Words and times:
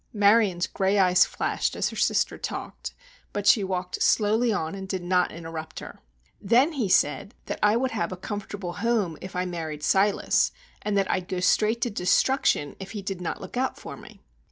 Marion's 0.13 0.65
gray 0.65 0.97
eyes 0.97 1.25
flashed 1.25 1.75
as 1.75 1.89
her 1.91 1.95
sister 1.95 2.35
talked, 2.35 2.95
but 3.33 3.45
she 3.45 3.63
walked 3.63 4.01
slowly 4.01 4.51
on 4.51 4.73
and 4.73 4.89
did 4.89 5.03
not 5.03 5.31
interrupt 5.31 5.79
her. 5.79 5.99
"Then 6.41 6.71
he 6.71 6.89
said 6.89 7.35
that 7.45 7.59
I 7.61 7.75
would 7.77 7.91
have 7.91 8.11
a 8.11 8.17
comfortable 8.17 8.73
home 8.81 9.15
if 9.21 9.35
I 9.35 9.45
married 9.45 9.83
Silas, 9.83 10.51
and 10.81 10.97
that 10.97 11.11
I'd 11.11 11.27
go 11.27 11.39
straight 11.39 11.81
to 11.81 11.91
destruction 11.91 12.75
if 12.79 12.93
he 12.93 13.03
did 13.03 13.21
not 13.21 13.41
look 13.41 13.57
out 13.57 13.77
for 13.77 13.95
me!" 13.95 14.23